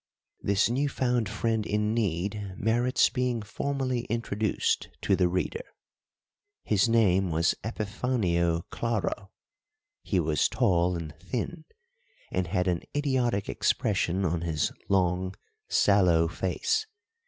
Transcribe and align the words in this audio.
This 0.41 0.67
new 0.67 0.89
found 0.89 1.29
friend 1.29 1.63
in 1.63 1.93
need 1.93 2.55
merits 2.57 3.07
being 3.09 3.43
formally 3.43 4.05
introduced 4.05 4.89
to 5.01 5.15
the 5.15 5.27
reader. 5.27 5.61
His 6.63 6.89
name 6.89 7.29
was 7.29 7.53
Epifanio 7.63 8.63
Claro. 8.71 9.29
He 10.01 10.19
was 10.19 10.49
tall 10.49 10.95
and 10.95 11.13
thin, 11.19 11.65
and 12.31 12.47
had 12.47 12.67
an 12.67 12.81
idiotic 12.97 13.47
expression 13.47 14.25
on 14.25 14.41
his 14.41 14.71
long, 14.89 15.35
sallow 15.69 16.27
face. 16.27 16.87